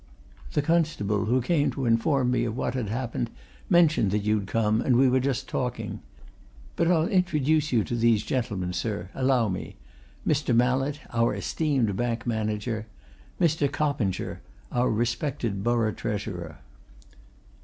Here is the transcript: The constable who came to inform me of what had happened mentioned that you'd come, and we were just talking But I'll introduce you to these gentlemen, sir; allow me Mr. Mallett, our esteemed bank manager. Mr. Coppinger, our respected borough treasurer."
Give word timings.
The 0.53 0.63
constable 0.63 1.25
who 1.25 1.43
came 1.43 1.69
to 1.73 1.85
inform 1.85 2.31
me 2.31 2.43
of 2.45 2.57
what 2.57 2.73
had 2.73 2.89
happened 2.89 3.29
mentioned 3.69 4.09
that 4.09 4.23
you'd 4.23 4.47
come, 4.47 4.81
and 4.81 4.95
we 4.95 5.07
were 5.07 5.19
just 5.19 5.47
talking 5.47 5.99
But 6.75 6.87
I'll 6.87 7.07
introduce 7.07 7.71
you 7.71 7.83
to 7.83 7.95
these 7.95 8.23
gentlemen, 8.23 8.73
sir; 8.73 9.09
allow 9.13 9.47
me 9.47 9.75
Mr. 10.25 10.55
Mallett, 10.55 11.01
our 11.13 11.35
esteemed 11.35 11.95
bank 11.95 12.25
manager. 12.25 12.87
Mr. 13.39 13.71
Coppinger, 13.71 14.41
our 14.71 14.89
respected 14.89 15.63
borough 15.63 15.91
treasurer." 15.93 16.57